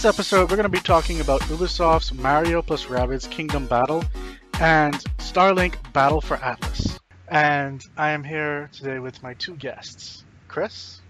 This 0.00 0.14
episode, 0.14 0.50
we're 0.50 0.56
going 0.56 0.62
to 0.62 0.70
be 0.70 0.78
talking 0.80 1.20
about 1.20 1.42
Ubisoft's 1.42 2.14
Mario 2.14 2.62
plus 2.62 2.86
Rabbids 2.86 3.30
Kingdom 3.30 3.66
Battle 3.66 4.02
and 4.58 4.94
Starlink 5.18 5.74
Battle 5.92 6.22
for 6.22 6.38
Atlas. 6.38 6.98
And 7.28 7.84
I 7.98 8.12
am 8.12 8.24
here 8.24 8.70
today 8.72 8.98
with 8.98 9.22
my 9.22 9.34
two 9.34 9.56
guests, 9.56 10.24
Chris 10.48 11.02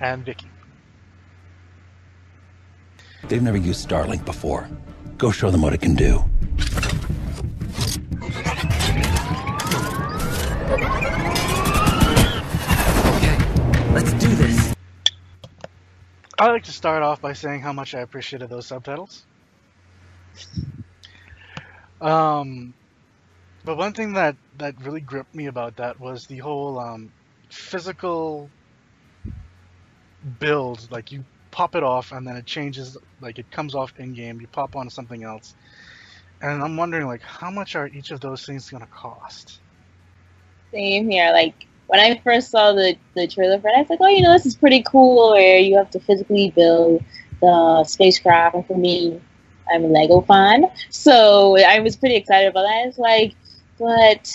and 0.00 0.26
Vicky. 0.26 0.50
They've 3.28 3.40
never 3.40 3.58
used 3.58 3.88
Starlink 3.88 4.24
before. 4.24 4.68
Go 5.18 5.30
show 5.30 5.52
them 5.52 5.62
what 5.62 5.72
it 5.72 5.80
can 5.80 5.94
do. 5.94 6.24
I'd 16.38 16.50
like 16.50 16.64
to 16.64 16.72
start 16.72 17.02
off 17.02 17.20
by 17.20 17.32
saying 17.32 17.60
how 17.62 17.72
much 17.72 17.94
I 17.94 18.00
appreciated 18.00 18.50
those 18.50 18.66
subtitles. 18.66 19.24
Um, 22.00 22.74
but 23.64 23.76
one 23.78 23.92
thing 23.94 24.12
that, 24.14 24.36
that 24.58 24.74
really 24.82 25.00
gripped 25.00 25.34
me 25.34 25.46
about 25.46 25.76
that 25.76 25.98
was 25.98 26.26
the 26.26 26.38
whole 26.38 26.78
um, 26.78 27.10
physical 27.50 28.50
build. 30.38 30.90
Like 30.90 31.10
you 31.10 31.24
pop 31.50 31.74
it 31.74 31.82
off 31.82 32.12
and 32.12 32.26
then 32.26 32.36
it 32.36 32.46
changes, 32.46 32.98
like 33.20 33.38
it 33.38 33.50
comes 33.50 33.74
off 33.74 33.92
in 33.98 34.12
game. 34.12 34.40
You 34.40 34.46
pop 34.48 34.76
on 34.76 34.90
something 34.90 35.24
else, 35.24 35.54
and 36.42 36.62
I'm 36.62 36.76
wondering 36.76 37.06
like 37.06 37.22
how 37.22 37.50
much 37.50 37.76
are 37.76 37.88
each 37.88 38.10
of 38.10 38.20
those 38.20 38.44
things 38.44 38.68
gonna 38.68 38.86
cost? 38.86 39.60
Same 40.72 41.10
here. 41.10 41.32
Like 41.32 41.66
when 41.86 42.00
I 42.00 42.16
first 42.18 42.50
saw 42.50 42.72
the 42.72 42.96
the 43.14 43.26
trailer 43.26 43.58
for 43.60 43.68
it, 43.68 43.76
I 43.76 43.80
was 43.80 43.90
like, 43.90 44.00
oh, 44.00 44.08
you 44.08 44.22
know, 44.22 44.32
this 44.32 44.46
is 44.46 44.56
pretty 44.56 44.82
cool. 44.82 45.32
Where 45.32 45.58
you 45.58 45.76
have 45.76 45.90
to 45.90 46.00
physically 46.00 46.50
build 46.50 47.02
the 47.40 47.84
spacecraft, 47.84 48.54
and 48.56 48.66
for 48.66 48.76
me, 48.76 49.20
I'm 49.70 49.84
a 49.84 49.88
Lego 49.88 50.20
fan, 50.22 50.66
so 50.90 51.56
I 51.58 51.80
was 51.80 51.96
pretty 51.96 52.16
excited 52.16 52.48
about 52.48 52.62
that. 52.62 52.86
It's 52.86 52.98
like, 52.98 53.34
but 53.78 54.30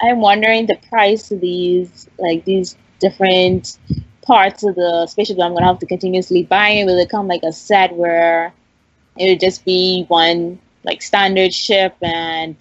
I'm 0.00 0.20
wondering 0.20 0.66
the 0.66 0.76
price 0.88 1.30
of 1.30 1.40
these, 1.40 2.08
like 2.18 2.44
these 2.44 2.76
different 3.00 3.78
parts 4.22 4.62
of 4.62 4.74
the 4.74 5.06
spaceship 5.06 5.36
that 5.38 5.44
I'm 5.44 5.54
gonna 5.54 5.66
have 5.66 5.78
to 5.80 5.86
continuously 5.86 6.44
buy. 6.44 6.70
It 6.70 6.84
Will 6.84 6.98
it 6.98 7.08
come 7.10 7.28
like 7.28 7.42
a 7.42 7.52
set 7.52 7.94
where 7.94 8.52
it 9.16 9.28
would 9.30 9.40
just 9.40 9.64
be 9.64 10.04
one 10.08 10.58
like 10.84 11.02
standard 11.02 11.52
ship 11.52 11.96
and 12.02 12.56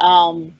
um 0.00 0.54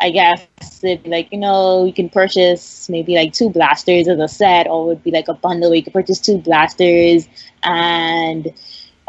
I 0.00 0.10
guess 0.10 0.46
it 0.82 1.06
like 1.06 1.32
you 1.32 1.38
know 1.38 1.84
you 1.84 1.92
can 1.92 2.08
purchase 2.08 2.88
maybe 2.88 3.14
like 3.16 3.32
two 3.32 3.50
blasters 3.50 4.08
as 4.08 4.18
a 4.18 4.28
set, 4.28 4.66
or 4.66 4.84
it 4.84 4.86
would 4.86 5.02
be 5.02 5.10
like 5.10 5.28
a 5.28 5.34
bundle 5.34 5.70
where 5.70 5.76
you 5.76 5.82
can 5.82 5.92
purchase 5.92 6.20
two 6.20 6.38
blasters 6.38 7.28
and 7.62 8.52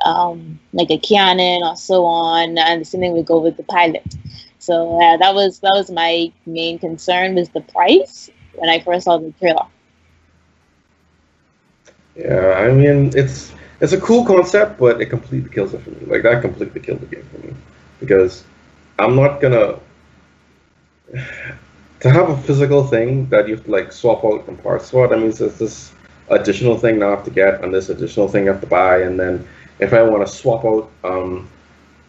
um, 0.05 0.59
like 0.73 0.89
a 0.91 0.97
cannon 0.97 1.63
or 1.63 1.75
so 1.75 2.05
on, 2.05 2.57
and 2.57 2.81
the 2.81 2.85
same 2.85 3.01
thing 3.01 3.13
would 3.13 3.25
go 3.25 3.39
with 3.39 3.57
the 3.57 3.63
pilot. 3.63 4.15
So 4.59 4.99
uh, 5.01 5.17
that 5.17 5.33
was 5.33 5.59
that 5.59 5.71
was 5.73 5.89
my 5.91 6.31
main 6.45 6.79
concern 6.79 7.35
was 7.35 7.49
the 7.49 7.61
price 7.61 8.29
when 8.55 8.69
I 8.69 8.79
first 8.79 9.05
saw 9.05 9.17
the 9.17 9.31
trailer. 9.39 9.67
Yeah, 12.15 12.53
I 12.57 12.71
mean 12.71 13.11
it's 13.15 13.53
it's 13.81 13.93
a 13.93 13.99
cool 14.01 14.25
concept, 14.25 14.79
but 14.79 15.01
it 15.01 15.07
completely 15.07 15.49
kills 15.49 15.73
it 15.73 15.81
for 15.81 15.91
me. 15.91 16.05
Like 16.05 16.23
that 16.23 16.41
completely 16.41 16.81
killed 16.81 17.01
the 17.01 17.05
game 17.07 17.27
for 17.31 17.45
me 17.45 17.53
because 17.99 18.43
I'm 18.97 19.15
not 19.15 19.39
gonna 19.41 19.79
to 21.99 22.09
have 22.09 22.29
a 22.29 22.37
physical 22.43 22.83
thing 22.85 23.27
that 23.29 23.47
you 23.47 23.55
have 23.55 23.65
to 23.65 23.71
like 23.71 23.91
swap 23.91 24.23
out 24.23 24.47
and 24.47 24.61
parts 24.63 24.89
for. 24.89 25.07
That 25.07 25.19
means 25.19 25.39
there's 25.39 25.57
this 25.57 25.91
additional 26.29 26.77
thing 26.77 26.99
now 26.99 27.07
I 27.07 27.11
have 27.11 27.25
to 27.25 27.31
get, 27.31 27.63
and 27.63 27.73
this 27.73 27.89
additional 27.89 28.27
thing 28.27 28.47
I 28.47 28.53
have 28.53 28.61
to 28.61 28.67
buy, 28.67 29.01
and 29.01 29.19
then 29.19 29.47
if 29.79 29.93
I 29.93 30.03
want 30.03 30.25
to 30.25 30.31
swap 30.33 30.65
out 30.65 30.89
um, 31.03 31.49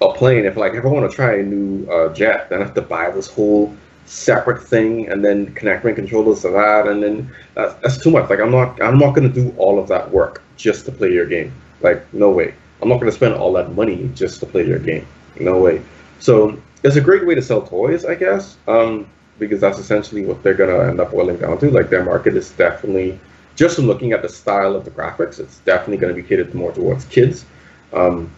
a 0.00 0.12
plane, 0.12 0.44
if 0.44 0.56
like 0.56 0.74
if 0.74 0.84
I 0.84 0.88
want 0.88 1.10
to 1.10 1.14
try 1.14 1.36
a 1.36 1.42
new 1.42 1.90
uh, 1.90 2.12
jet, 2.14 2.50
then 2.50 2.60
I 2.60 2.64
have 2.64 2.74
to 2.74 2.82
buy 2.82 3.10
this 3.10 3.28
whole 3.28 3.74
separate 4.06 4.60
thing 4.62 5.08
and 5.08 5.24
then 5.24 5.54
connect 5.54 5.84
my 5.84 5.92
controllers 5.92 6.42
to 6.42 6.50
that, 6.50 6.88
and 6.88 7.02
then 7.02 7.32
that's, 7.54 7.74
that's 7.82 8.02
too 8.02 8.10
much. 8.10 8.28
Like 8.28 8.40
I'm 8.40 8.50
not 8.50 8.80
I'm 8.82 8.98
not 8.98 9.14
gonna 9.14 9.28
do 9.28 9.54
all 9.56 9.78
of 9.78 9.88
that 9.88 10.10
work 10.10 10.42
just 10.56 10.84
to 10.86 10.92
play 10.92 11.12
your 11.12 11.26
game. 11.26 11.52
Like 11.80 12.12
no 12.12 12.30
way. 12.30 12.54
I'm 12.82 12.88
not 12.88 12.98
gonna 12.98 13.12
spend 13.12 13.34
all 13.34 13.52
that 13.54 13.74
money 13.74 14.10
just 14.14 14.40
to 14.40 14.46
play 14.46 14.66
your 14.66 14.78
game. 14.78 15.06
No 15.38 15.58
way. 15.58 15.82
So 16.18 16.60
it's 16.82 16.96
a 16.96 17.00
great 17.00 17.26
way 17.26 17.34
to 17.34 17.42
sell 17.42 17.62
toys, 17.62 18.04
I 18.04 18.14
guess, 18.14 18.56
um, 18.66 19.06
because 19.38 19.60
that's 19.60 19.78
essentially 19.78 20.24
what 20.24 20.42
they're 20.42 20.54
gonna 20.54 20.88
end 20.88 21.00
up 21.00 21.10
boiling 21.10 21.38
down 21.38 21.58
to. 21.58 21.70
Like 21.70 21.90
their 21.90 22.04
market 22.04 22.36
is 22.36 22.50
definitely 22.50 23.18
just 23.60 23.76
from 23.76 23.86
looking 23.86 24.12
at 24.12 24.22
the 24.22 24.28
style 24.28 24.74
of 24.74 24.86
the 24.86 24.90
graphics, 24.90 25.38
it's 25.38 25.58
definitely 25.58 25.98
going 25.98 26.14
to 26.14 26.22
be 26.22 26.26
catered 26.26 26.54
more 26.54 26.72
towards 26.72 27.04
kids. 27.04 27.44
Um, 27.92 28.30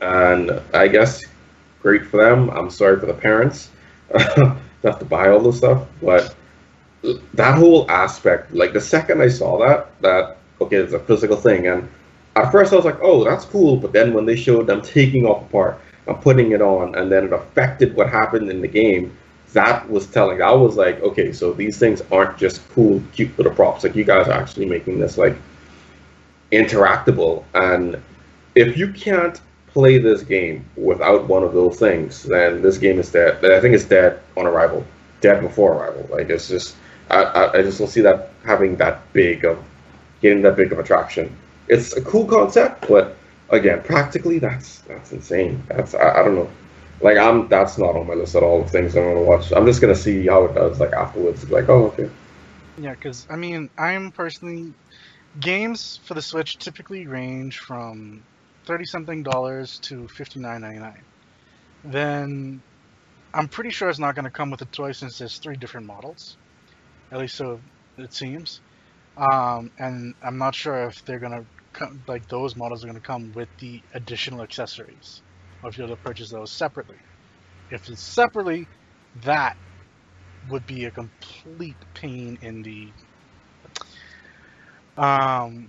and 0.00 0.50
I 0.72 0.88
guess 0.88 1.22
great 1.82 2.06
for 2.06 2.16
them. 2.16 2.48
I'm 2.50 2.70
sorry 2.70 2.98
for 2.98 3.04
the 3.04 3.12
parents 3.12 3.68
to 4.10 4.56
have 4.84 4.98
to 5.00 5.04
buy 5.04 5.28
all 5.28 5.40
this 5.40 5.58
stuff, 5.58 5.86
but 6.00 6.34
that 7.34 7.58
whole 7.58 7.90
aspect, 7.90 8.54
like 8.54 8.72
the 8.72 8.80
second 8.80 9.20
I 9.20 9.28
saw 9.28 9.58
that, 9.58 10.00
that 10.00 10.38
okay, 10.62 10.76
it's 10.76 10.94
a 10.94 10.98
physical 10.98 11.36
thing, 11.36 11.66
and 11.66 11.86
at 12.36 12.50
first 12.50 12.72
I 12.72 12.76
was 12.76 12.86
like, 12.86 12.98
oh, 13.02 13.22
that's 13.22 13.44
cool, 13.44 13.76
but 13.76 13.92
then 13.92 14.14
when 14.14 14.24
they 14.24 14.36
showed 14.36 14.66
them 14.66 14.80
taking 14.80 15.26
off 15.26 15.42
a 15.42 15.46
and 16.06 16.20
putting 16.20 16.52
it 16.52 16.62
on, 16.62 16.94
and 16.94 17.10
then 17.10 17.24
it 17.24 17.32
affected 17.32 17.94
what 17.96 18.08
happened 18.08 18.50
in 18.50 18.60
the 18.60 18.68
game, 18.68 19.16
that 19.52 19.88
was 19.88 20.06
telling. 20.06 20.42
I 20.42 20.52
was 20.52 20.76
like, 20.76 21.00
okay, 21.02 21.32
so 21.32 21.52
these 21.52 21.78
things 21.78 22.02
aren't 22.12 22.36
just 22.36 22.68
cool, 22.70 23.02
cute 23.12 23.36
little 23.38 23.54
props. 23.54 23.84
Like 23.84 23.96
you 23.96 24.04
guys 24.04 24.28
are 24.28 24.32
actually 24.32 24.66
making 24.66 24.98
this 24.98 25.16
like 25.18 25.36
interactable, 26.52 27.44
and 27.54 28.00
if 28.54 28.76
you 28.76 28.92
can't 28.92 29.40
play 29.68 29.98
this 29.98 30.22
game 30.22 30.64
without 30.76 31.28
one 31.28 31.42
of 31.42 31.52
those 31.52 31.78
things, 31.78 32.22
then 32.22 32.62
this 32.62 32.78
game 32.78 32.98
is 32.98 33.12
dead. 33.12 33.44
I 33.44 33.60
think 33.60 33.74
it's 33.74 33.84
dead 33.84 34.20
on 34.36 34.46
arrival, 34.46 34.86
dead 35.20 35.42
before 35.42 35.74
arrival. 35.74 36.08
Like 36.10 36.30
it's 36.30 36.48
just, 36.48 36.76
I, 37.10 37.50
I 37.52 37.62
just 37.62 37.78
don't 37.78 37.88
see 37.88 38.00
that 38.00 38.30
having 38.42 38.76
that 38.76 39.12
big 39.12 39.44
of, 39.44 39.62
getting 40.22 40.40
that 40.42 40.56
big 40.56 40.72
of 40.72 40.78
attraction. 40.78 41.36
It's 41.68 41.94
a 41.94 42.00
cool 42.00 42.24
concept, 42.24 42.88
but 42.88 43.16
again, 43.50 43.82
practically, 43.82 44.38
that's 44.38 44.80
that's 44.80 45.12
insane. 45.12 45.62
That's 45.68 45.94
I, 45.94 46.20
I 46.20 46.22
don't 46.22 46.34
know. 46.34 46.50
Like 47.00 47.18
I'm, 47.18 47.48
that's 47.48 47.78
not 47.78 47.94
on 47.94 48.06
my 48.06 48.14
list 48.14 48.34
at 48.34 48.42
all 48.42 48.62
of 48.62 48.70
things 48.70 48.96
I'm 48.96 49.04
gonna 49.04 49.22
watch. 49.22 49.52
I'm 49.52 49.66
just 49.66 49.80
gonna 49.80 49.94
see 49.94 50.26
how 50.26 50.44
it 50.46 50.54
does 50.54 50.80
like 50.80 50.92
afterwards. 50.92 51.48
Like, 51.50 51.68
oh, 51.68 51.86
okay. 51.88 52.08
Yeah, 52.78 52.92
because 52.92 53.26
I 53.30 53.36
mean, 53.36 53.70
I'm 53.78 54.10
personally 54.10 54.72
games 55.40 56.00
for 56.04 56.14
the 56.14 56.22
Switch 56.22 56.58
typically 56.58 57.06
range 57.06 57.58
from 57.58 58.22
thirty 58.64 58.84
something 58.84 59.22
dollars 59.22 59.78
to 59.80 60.08
fifty 60.08 60.40
nine 60.40 60.62
ninety 60.62 60.80
nine. 60.80 61.02
Then 61.84 62.60
I'm 63.34 63.48
pretty 63.48 63.70
sure 63.70 63.88
it's 63.88 63.98
not 63.98 64.14
going 64.14 64.24
to 64.24 64.30
come 64.30 64.50
with 64.50 64.62
a 64.62 64.66
toy 64.66 64.92
since 64.92 65.18
there's 65.18 65.36
three 65.36 65.56
different 65.56 65.86
models, 65.86 66.36
at 67.12 67.18
least 67.18 67.36
so 67.36 67.60
it 67.98 68.12
seems. 68.14 68.60
Um, 69.16 69.70
and 69.78 70.14
I'm 70.22 70.38
not 70.38 70.54
sure 70.54 70.84
if 70.84 71.04
they're 71.04 71.18
going 71.18 71.32
to 71.32 71.44
come 71.76 72.02
like 72.08 72.26
those 72.28 72.56
models 72.56 72.84
are 72.84 72.88
going 72.88 72.96
to 73.00 73.02
come 73.02 73.32
with 73.32 73.50
the 73.60 73.82
additional 73.94 74.42
accessories, 74.42 75.22
or 75.62 75.70
if 75.70 75.78
you're 75.78 75.88
to 75.88 75.96
purchase 75.98 76.30
those 76.32 76.56
separately. 76.56 76.98
If 77.70 77.88
it's 77.88 78.14
separately, 78.14 78.68
that 79.16 79.56
would 80.48 80.66
be 80.66 80.84
a 80.84 80.92
complete 80.92 81.78
pain 81.94 82.38
in 82.42 82.62
the 82.62 82.94
um 84.96 85.68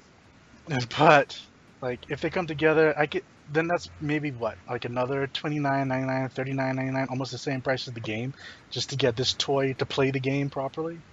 but 1.00 1.36
like 1.82 2.02
if 2.10 2.22
they 2.22 2.30
come 2.30 2.48
together 2.48 2.98
i 3.00 3.08
could 3.08 3.24
then 3.50 3.68
that's 3.68 3.88
maybe 4.02 4.32
what 4.32 4.58
like 4.70 4.86
another 4.86 5.28
29.99 5.28 6.34
39.99 6.34 7.08
almost 7.10 7.32
the 7.32 7.38
same 7.38 7.62
price 7.62 7.88
as 7.88 7.94
the 7.94 8.02
game 8.02 8.34
just 8.72 8.90
to 8.92 8.98
get 8.98 9.16
this 9.16 9.36
toy 9.36 9.74
to 9.80 9.86
play 9.86 10.12
the 10.12 10.20
game 10.20 10.50
properly. 10.50 11.04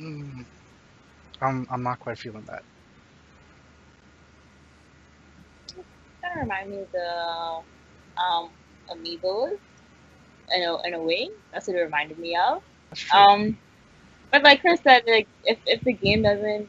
Mm, 0.00 0.46
i'm 1.42 1.66
i'm 1.70 1.82
not 1.82 1.98
quite 1.98 2.18
feeling 2.18 2.44
that 2.46 2.62
of 6.38 6.42
remind 6.44 6.70
me 6.70 6.80
of 6.80 6.92
the 6.92 7.62
um 8.20 8.50
amiibos 8.90 9.58
in 10.54 10.62
a, 10.62 10.82
in 10.86 10.94
a 10.94 11.02
way. 11.02 11.30
That's 11.52 11.66
what 11.68 11.76
it 11.76 11.80
reminded 11.82 12.18
me 12.18 12.36
of. 12.36 12.62
Um, 13.14 13.58
but 14.32 14.42
like 14.42 14.60
Chris 14.60 14.80
said, 14.82 15.04
like 15.06 15.28
if, 15.44 15.58
if 15.66 15.82
the 15.82 15.92
game 15.92 16.22
doesn't, 16.22 16.68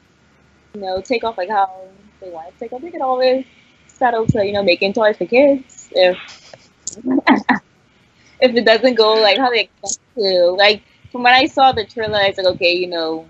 you 0.75 0.81
know, 0.81 1.01
take 1.01 1.23
off 1.23 1.37
like 1.37 1.49
how 1.49 1.87
they 2.21 2.29
want 2.29 2.49
it 2.49 2.53
to 2.53 2.59
take 2.59 2.73
off, 2.73 2.81
they 2.81 2.91
could 2.91 3.01
always 3.01 3.45
settle 3.87 4.25
to 4.27 4.45
you 4.45 4.53
know 4.53 4.63
making 4.63 4.93
toys 4.93 5.17
for 5.17 5.25
kids. 5.25 5.89
If 5.93 6.17
if 8.39 8.55
it 8.55 8.65
doesn't 8.65 8.95
go 8.95 9.13
like 9.15 9.37
how 9.37 9.49
they 9.49 9.61
expect 9.61 9.99
to, 10.15 10.55
like 10.57 10.83
from 11.11 11.23
when 11.23 11.33
I 11.33 11.45
saw 11.47 11.71
the 11.71 11.85
trailer, 11.85 12.17
I 12.19 12.29
was 12.29 12.37
like, 12.37 12.47
okay, 12.55 12.73
you 12.75 12.87
know, 12.87 13.27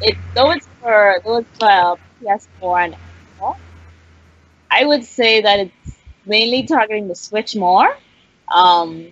it 0.00 0.18
though 0.34 0.50
it's 0.52 0.68
for 0.80 1.20
though 1.24 1.38
it's 1.38 1.50
for 1.58 1.68
uh, 1.68 1.96
PS4 2.20 2.78
and 2.78 2.94
Xbox, 3.40 3.56
I 4.74 4.84
would 4.84 5.04
say 5.04 5.40
that 5.42 5.60
it's 5.60 5.96
mainly 6.26 6.64
targeting 6.64 7.06
the 7.08 7.14
Switch 7.14 7.54
more. 7.54 7.96
Um, 8.52 9.06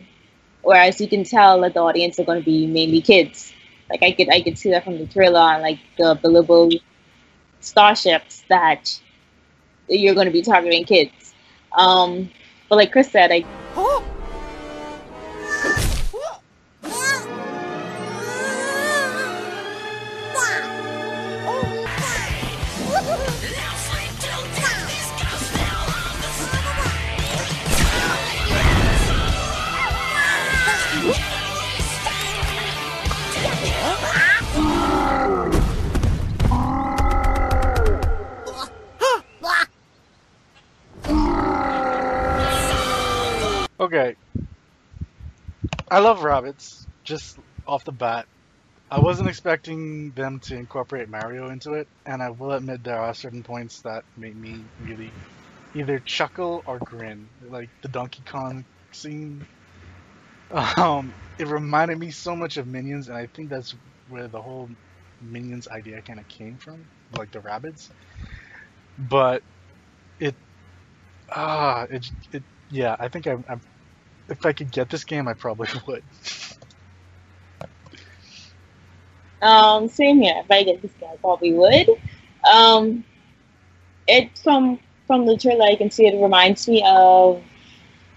whereas 0.62 1.00
you 1.00 1.08
can 1.08 1.24
tell 1.24 1.60
that 1.60 1.74
the 1.74 1.80
audience 1.80 2.18
are 2.18 2.24
going 2.24 2.40
to 2.40 2.44
be 2.44 2.66
mainly 2.66 3.00
kids. 3.00 3.52
Like 3.88 4.02
I 4.02 4.12
could 4.12 4.28
I 4.30 4.40
could 4.42 4.58
see 4.58 4.70
that 4.70 4.84
from 4.84 4.98
the 4.98 5.06
trailer 5.06 5.40
on 5.40 5.62
like 5.62 5.78
the 5.98 6.16
billable 6.16 6.80
starships 7.60 8.44
that 8.48 9.00
you're 9.88 10.14
going 10.14 10.26
to 10.26 10.32
be 10.32 10.42
targeting 10.42 10.84
kids. 10.84 11.34
Um, 11.76 12.30
but 12.68 12.76
like 12.76 12.92
Chris 12.92 13.10
said, 13.10 13.30
I 13.30 13.44
Okay. 43.92 44.16
I 45.90 46.00
love 46.00 46.20
Rabbids, 46.20 46.86
just 47.04 47.38
off 47.66 47.84
the 47.84 47.92
bat. 47.92 48.26
I 48.90 49.00
wasn't 49.00 49.28
expecting 49.28 50.12
them 50.14 50.40
to 50.44 50.56
incorporate 50.56 51.08
Mario 51.10 51.50
into 51.50 51.74
it, 51.74 51.88
and 52.06 52.22
I 52.22 52.30
will 52.30 52.52
admit 52.52 52.84
there 52.84 53.00
are 53.00 53.14
certain 53.14 53.42
points 53.42 53.82
that 53.82 54.04
made 54.16 54.36
me 54.36 54.70
really 54.78 55.16
either 55.74 56.00
chuckle 56.00 56.62
or 56.66 56.80
grin. 56.80 57.30
Like 57.40 57.70
the 57.82 57.88
Donkey 57.88 58.22
Kong 58.24 58.66
scene. 58.94 59.46
Um, 60.78 61.16
it 61.38 61.48
reminded 61.48 61.98
me 61.98 62.10
so 62.10 62.36
much 62.36 62.56
of 62.58 62.66
Minions, 62.66 63.08
and 63.08 63.16
I 63.16 63.28
think 63.34 63.50
that's 63.50 63.74
where 64.06 64.28
the 64.28 64.42
whole 64.42 64.70
Minions 65.20 65.68
idea 65.68 66.02
kind 66.02 66.20
of 66.20 66.28
came 66.28 66.58
from, 66.58 66.88
like 67.10 67.30
the 67.32 67.40
Rabbids. 67.40 67.90
But 68.98 69.42
it, 70.20 70.36
ah, 71.30 71.86
it, 71.90 72.06
it, 72.32 72.44
yeah, 72.70 72.96
I 73.00 73.08
think 73.08 73.26
I'm, 73.26 73.44
I'm 73.48 73.60
if 74.32 74.46
I 74.46 74.52
could 74.52 74.70
get 74.70 74.90
this 74.90 75.04
game, 75.04 75.28
I 75.28 75.34
probably 75.34 75.68
would. 75.86 76.02
Um, 79.40 79.88
same 79.88 80.20
here. 80.20 80.34
If 80.38 80.50
I 80.50 80.62
get 80.62 80.82
this 80.82 80.92
game, 81.00 81.10
I 81.12 81.16
probably 81.16 81.52
would. 81.52 81.88
Um, 82.50 83.04
it 84.08 84.36
from 84.38 84.78
from 85.06 85.26
the 85.26 85.36
trailer, 85.36 85.64
I 85.64 85.76
can 85.76 85.90
see 85.90 86.06
it 86.06 86.20
reminds 86.20 86.66
me 86.68 86.82
of. 86.86 87.42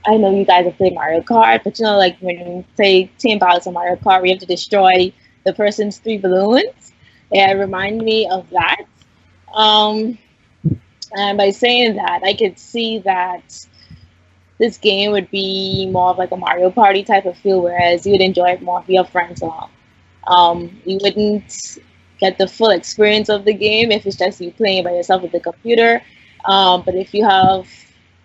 I 0.07 0.17
know 0.17 0.29
you 0.29 0.45
guys 0.45 0.65
have 0.65 0.77
played 0.77 0.93
Mario 0.93 1.21
Kart, 1.21 1.63
but 1.63 1.79
you 1.79 1.85
know, 1.85 1.97
like 1.97 2.17
when 2.19 2.37
you 2.37 2.65
play 2.75 3.05
Team 3.17 3.39
Battles 3.39 3.65
on 3.65 3.73
Mario 3.73 3.95
Kart, 3.95 4.23
you 4.23 4.31
have 4.31 4.39
to 4.39 4.45
destroy 4.45 5.11
the 5.45 5.53
person's 5.53 5.97
three 5.97 6.19
balloons. 6.19 6.93
It 7.31 7.57
reminded 7.57 8.03
me 8.03 8.29
of 8.29 8.47
that. 8.51 8.83
Um, 9.51 10.19
and 11.17 11.37
by 11.39 11.49
saying 11.49 11.95
that, 11.95 12.21
I 12.23 12.35
could 12.35 12.59
see 12.59 12.99
that 12.99 13.65
this 14.59 14.77
game 14.77 15.11
would 15.11 15.29
be 15.31 15.89
more 15.91 16.09
of 16.11 16.17
like 16.17 16.31
a 16.31 16.37
Mario 16.37 16.69
Party 16.71 17.03
type 17.03 17.25
of 17.25 17.37
feel, 17.37 17.61
whereas 17.61 18.05
you 18.05 18.13
would 18.13 18.21
enjoy 18.21 18.49
it 18.51 18.61
more 18.61 18.79
if 18.81 18.89
your 18.89 19.05
friends 19.05 19.41
along. 19.41 19.69
Um, 20.27 20.81
you 20.85 20.99
wouldn't 21.01 21.77
get 22.19 22.37
the 22.37 22.47
full 22.47 22.69
experience 22.69 23.29
of 23.29 23.45
the 23.45 23.53
game 23.53 23.91
if 23.91 24.05
it's 24.05 24.15
just 24.15 24.41
you 24.41 24.51
playing 24.51 24.83
by 24.83 24.91
yourself 24.91 25.21
with 25.21 25.31
the 25.31 25.39
computer. 25.39 26.01
Um, 26.45 26.83
but 26.85 26.95
if 26.95 27.13
you 27.13 27.25
have, 27.25 27.67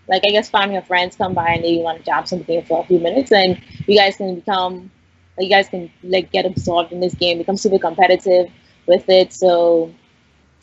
like, 0.09 0.23
I 0.27 0.31
guess 0.31 0.49
family 0.51 0.77
or 0.77 0.83
friends 0.83 1.17
come 1.17 1.35
by 1.35 1.51
and 1.51 1.65
they 1.65 1.77
want 1.79 1.99
to 1.99 2.05
jam 2.05 2.27
something 2.27 2.63
for 2.65 2.81
a 2.81 2.85
few 2.85 2.99
minutes, 2.99 3.31
then 3.31 3.61
you 3.87 3.97
guys 3.99 4.17
can 4.17 4.35
become, 4.37 4.91
like, 5.37 5.45
you 5.45 5.51
guys 5.51 5.69
can 5.69 5.91
like 6.03 6.31
get 6.31 6.47
absorbed 6.47 6.93
in 6.93 7.01
this 7.01 7.15
game, 7.15 7.39
become 7.39 7.57
super 7.57 7.79
competitive 7.79 8.51
with 8.87 9.09
it. 9.09 9.33
So, 9.33 9.93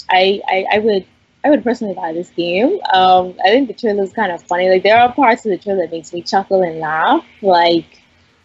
I, 0.09 0.41
I, 0.47 0.65
I 0.73 0.79
would 0.79 1.05
I 1.47 1.49
would 1.49 1.63
personally 1.63 1.93
buy 1.93 2.11
this 2.11 2.29
game. 2.31 2.77
Um, 2.93 3.33
I 3.41 3.51
think 3.51 3.69
the 3.69 3.73
trailer 3.73 4.03
is 4.03 4.11
kind 4.11 4.33
of 4.33 4.43
funny. 4.43 4.69
Like 4.69 4.83
there 4.83 4.99
are 4.99 5.13
parts 5.13 5.45
of 5.45 5.51
the 5.51 5.57
trailer 5.57 5.83
that 5.83 5.91
makes 5.91 6.11
me 6.11 6.21
chuckle 6.21 6.61
and 6.61 6.79
laugh. 6.79 7.23
Like 7.41 8.01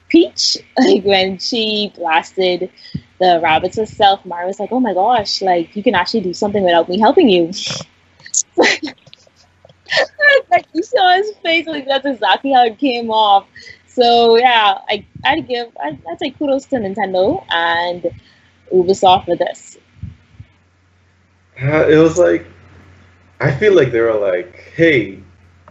Peach, 0.08 0.56
like 0.78 1.02
when 1.02 1.38
she 1.38 1.92
blasted 1.96 2.70
the 3.18 3.40
Rabbids 3.42 3.76
herself, 3.76 4.24
Mario's 4.24 4.60
like, 4.60 4.70
"Oh 4.70 4.78
my 4.78 4.94
gosh! 4.94 5.42
Like 5.42 5.74
you 5.74 5.82
can 5.82 5.96
actually 5.96 6.20
do 6.20 6.32
something 6.32 6.62
without 6.62 6.88
me 6.88 7.00
helping 7.00 7.28
you." 7.28 7.50
like 8.56 8.94
you 10.72 10.84
saw 10.84 11.16
his 11.16 11.32
face, 11.42 11.66
like 11.66 11.88
that's 11.88 12.06
exactly 12.06 12.52
how 12.52 12.64
it 12.64 12.78
came 12.78 13.10
off. 13.10 13.48
So 13.88 14.36
yeah, 14.36 14.78
I 14.88 15.04
I'd 15.24 15.48
give 15.48 15.76
I'd, 15.82 16.00
I'd 16.08 16.20
say 16.20 16.30
kudos 16.30 16.66
to 16.66 16.76
Nintendo 16.76 17.44
and 17.50 18.12
Ubisoft 18.72 19.24
for 19.24 19.34
this. 19.34 19.76
Uh, 21.60 21.88
it 21.88 21.96
was 21.96 22.16
like 22.16 22.46
I 23.42 23.50
feel 23.50 23.74
like 23.74 23.90
they 23.90 24.00
were 24.00 24.14
like, 24.14 24.72
hey, 24.76 25.18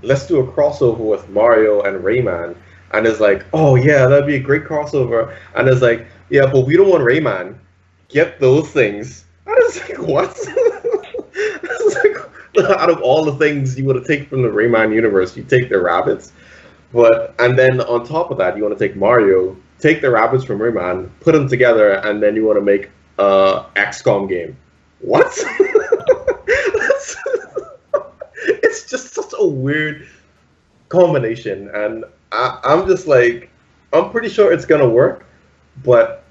let's 0.02 0.28
do 0.28 0.42
a 0.42 0.46
crossover 0.46 0.98
with 0.98 1.30
Mario 1.30 1.82
and 1.84 2.04
Rayman. 2.04 2.58
And 2.92 3.08
it's 3.08 3.22
like, 3.22 3.46
oh 3.54 3.76
yeah, 3.76 4.08
that'd 4.08 4.28
be 4.28 4.36
a 4.36 4.40
great 4.42 4.66
crossover. 4.66 5.34
And 5.56 5.70
it's 5.70 5.82
like, 5.82 6.06
yeah, 6.30 6.48
but 6.52 6.66
we 6.66 6.76
don't 6.76 6.90
want 6.90 7.06
Rayman. 7.06 7.56
Get 8.10 8.42
those 8.42 8.70
things. 8.72 9.24
And 9.46 9.56
it's 9.60 9.80
like, 9.80 10.00
what? 10.06 10.36
it's 11.34 11.96
like, 12.04 12.18
out 12.78 12.90
of 12.90 13.02
all 13.02 13.24
the 13.24 13.36
things 13.36 13.80
you 13.80 13.86
want 13.86 14.06
to 14.06 14.08
take 14.18 14.28
from 14.28 14.42
the 14.42 14.50
Rayman 14.50 14.94
universe, 14.94 15.38
you 15.38 15.44
take 15.44 15.70
the 15.70 15.76
Rabbids. 15.76 16.34
But 16.92 17.34
and 17.40 17.58
then 17.58 17.80
on 17.80 18.06
top 18.06 18.32
of 18.32 18.38
that, 18.40 18.58
you 18.58 18.64
want 18.64 18.78
to 18.78 18.86
take 18.88 18.98
Mario, 18.98 19.56
take 19.80 20.02
the 20.02 20.08
Rabbids 20.08 20.46
from 20.46 20.60
Rayman, 20.60 21.10
put 21.22 21.32
them 21.32 21.48
together, 21.48 21.94
and 21.94 22.22
then 22.22 22.36
you 22.36 22.44
want 22.44 22.58
to 22.58 22.66
make 22.66 22.90
a 23.18 23.64
XCOM 23.78 24.28
game. 24.28 24.58
What? 25.00 25.26
it's 28.46 28.90
just 28.90 29.14
such 29.14 29.31
a 29.42 29.48
weird 29.48 30.08
combination, 30.90 31.70
and 31.74 32.06
I, 32.32 32.60
I'm 32.64 32.88
just 32.88 33.08
like, 33.08 33.50
I'm 33.94 34.12
pretty 34.12 34.30
sure 34.30 34.52
it's 34.52 34.66
gonna 34.66 34.90
work, 34.90 35.26
but 35.84 36.24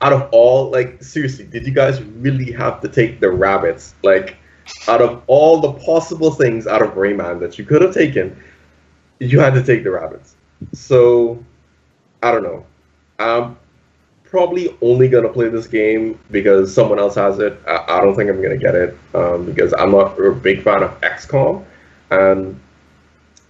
out 0.00 0.12
of 0.12 0.28
all, 0.32 0.70
like, 0.70 1.02
seriously, 1.02 1.46
did 1.46 1.66
you 1.66 1.72
guys 1.72 2.02
really 2.02 2.52
have 2.52 2.80
to 2.82 2.88
take 2.88 3.20
the 3.20 3.26
Rabbids? 3.26 3.94
Like, 4.02 4.36
out 4.88 5.00
of 5.00 5.22
all 5.26 5.60
the 5.60 5.72
possible 5.72 6.30
things 6.30 6.66
out 6.66 6.82
of 6.82 6.90
Rayman 6.90 7.40
that 7.40 7.58
you 7.58 7.64
could 7.64 7.82
have 7.82 7.94
taken, 7.94 8.40
you 9.18 9.40
had 9.40 9.54
to 9.54 9.62
take 9.62 9.84
the 9.84 9.90
Rabbids. 9.90 10.32
So, 10.72 11.42
I 12.22 12.32
don't 12.32 12.42
know. 12.42 12.64
I'm 13.18 13.56
probably 14.24 14.76
only 14.82 15.08
gonna 15.08 15.28
play 15.28 15.48
this 15.48 15.66
game 15.66 16.18
because 16.30 16.74
someone 16.74 16.98
else 16.98 17.14
has 17.14 17.38
it. 17.38 17.58
I, 17.66 17.84
I 17.88 18.00
don't 18.00 18.16
think 18.16 18.28
I'm 18.28 18.42
gonna 18.42 18.56
get 18.56 18.74
it 18.74 18.98
um, 19.14 19.46
because 19.46 19.72
I'm 19.78 19.92
not 19.92 20.18
a 20.18 20.32
big 20.32 20.62
fan 20.62 20.82
of 20.82 21.00
XCOM, 21.02 21.64
and 22.10 22.60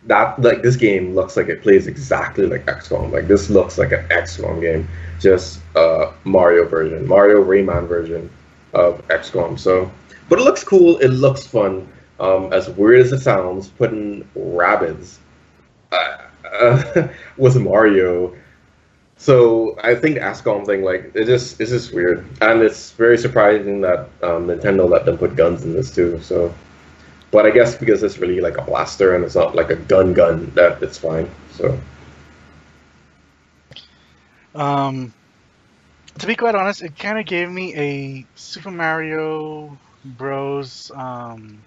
that 0.07 0.41
like 0.41 0.63
this 0.63 0.77
game 0.77 1.15
looks 1.15 1.37
like 1.37 1.49
it 1.49 1.63
plays 1.63 1.87
exactly 1.87 2.47
like 2.47 2.67
XCOM. 2.67 3.11
Like 3.11 3.29
this 3.29 3.51
looks 3.51 3.79
like 3.79 3.93
an 3.93 4.07
XCOM 4.09 4.61
game, 4.61 4.89
just 5.19 5.61
a 5.77 6.13
Mario 6.25 6.67
version, 6.67 7.07
Mario 7.07 7.43
Rayman 7.43 7.89
version 7.89 8.31
of 8.75 9.07
XCOM. 9.09 9.59
So, 9.59 9.91
but 10.29 10.39
it 10.39 10.43
looks 10.43 10.63
cool. 10.65 10.99
It 10.99 11.09
looks 11.09 11.47
fun. 11.47 11.89
Um, 12.21 12.53
as 12.53 12.71
weird 12.71 13.01
as 13.01 13.13
it 13.13 13.21
sounds, 13.21 13.69
putting 13.69 14.25
Rabbids 14.37 15.17
uh, 15.91 16.19
uh, 16.53 17.09
with 17.37 17.57
Mario 17.57 18.35
so 19.25 19.79
I 19.83 19.95
think 19.95 20.17
the 20.17 20.21
XCOM 20.21 20.67
thing, 20.67 20.83
like, 20.83 21.13
it 21.15 21.25
just 21.25 21.59
it's 21.59 21.71
just 21.71 21.95
weird, 21.95 22.27
and 22.43 22.61
it's 22.61 22.91
very 22.91 23.17
surprising 23.17 23.81
that 23.81 24.01
um, 24.23 24.49
Nintendo 24.49 24.87
let 24.87 25.07
them 25.07 25.17
put 25.17 25.35
guns 25.35 25.65
in 25.65 25.73
this 25.73 25.95
too. 25.95 26.21
So, 26.21 26.55
but 27.35 27.47
I 27.47 27.50
guess 27.50 27.75
because 27.75 28.05
it's 28.05 28.19
really 28.19 28.41
like 28.41 28.59
a 28.59 28.62
blaster 28.62 29.17
and 29.17 29.25
it's 29.25 29.35
not 29.35 29.57
like 29.57 29.69
a 29.69 29.75
gun 29.75 30.14
gun, 30.14 30.53
that 30.55 30.81
it's 30.85 30.97
fine. 30.97 31.29
So, 31.50 31.76
Um, 34.55 35.12
to 36.21 36.26
be 36.29 36.37
quite 36.37 36.55
honest, 36.55 36.81
it 36.83 36.97
kind 36.97 37.19
of 37.19 37.26
gave 37.26 37.50
me 37.50 37.75
a 37.75 38.25
Super 38.37 38.71
Mario 38.71 39.76
Bros. 40.05 40.93
Um, 40.95 41.59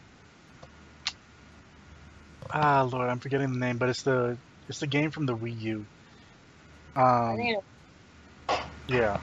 ah, 2.53 2.87
Lord, 2.89 3.09
I'm 3.09 3.19
forgetting 3.19 3.51
the 3.51 3.59
name, 3.59 3.77
but 3.77 3.89
it's 3.89 4.03
the 4.03 4.37
it's 4.69 4.79
the 4.79 4.87
game 4.87 5.11
from 5.11 5.25
the 5.25 5.35
Wii 5.35 5.61
U. 5.63 5.85
Um, 6.95 7.57
yeah, 8.87 9.19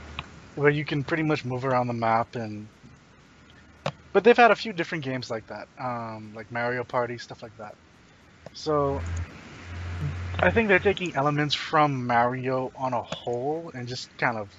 where 0.57 0.71
you 0.71 0.85
can 0.85 1.05
pretty 1.05 1.23
much 1.23 1.43
move 1.47 1.65
around 1.65 1.87
the 1.87 1.95
map 1.95 2.37
and. 2.37 2.69
But 4.15 4.25
they've 4.25 4.39
had 4.39 4.53
a 4.53 4.57
few 4.57 4.75
different 4.75 5.05
games 5.05 5.31
like 5.31 5.47
that, 5.49 5.69
um, 5.81 6.33
like 6.37 6.51
Mario 6.53 6.85
Party, 6.85 7.19
stuff 7.19 7.43
like 7.43 7.57
that. 7.59 7.77
So, 8.55 9.05
I 10.41 10.51
think 10.53 10.69
they're 10.69 10.81
taking 10.81 11.17
elements 11.17 11.55
from 11.55 12.07
Mario 12.07 12.71
on 12.77 12.93
a 12.95 13.03
whole 13.03 13.71
and 13.75 13.89
just 13.89 14.17
kind 14.19 14.39
of 14.39 14.53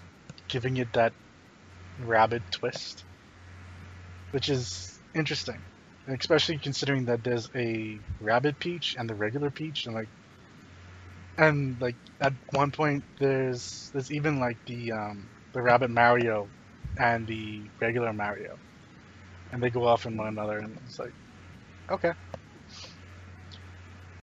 giving 0.49 0.77
it 0.77 0.93
that 0.93 1.13
rabbit 1.97 2.43
twist, 2.51 3.05
which 4.31 4.49
is 4.49 5.01
interesting, 5.15 5.65
especially 6.07 6.59
considering 6.59 7.05
that 7.05 7.23
there's 7.23 7.49
a 7.55 8.03
Rabbid 8.19 8.59
Peach 8.59 8.95
and 8.97 9.09
the 9.09 9.15
regular 9.15 9.51
Peach, 9.51 9.85
and 9.85 9.95
like, 9.95 10.09
and 11.37 11.81
like 11.81 11.97
at 12.21 12.33
one 12.53 12.71
point 12.71 13.05
there's 13.19 13.89
there's 13.93 14.11
even 14.11 14.39
like 14.39 14.59
the 14.67 14.91
um, 14.91 15.29
the 15.53 15.61
Rabbid 15.61 15.91
Mario 15.91 16.51
and 16.99 17.27
the 17.27 17.71
regular 17.81 18.13
Mario, 18.13 18.59
and 19.51 19.63
they 19.63 19.69
go 19.71 19.85
off 19.87 20.05
in 20.05 20.17
one 20.17 20.27
another, 20.27 20.59
and 20.59 20.77
it's 20.85 20.99
like, 20.99 21.15
okay, 21.91 22.13